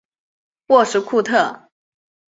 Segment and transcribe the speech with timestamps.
[0.69, 1.69] 沃什库特。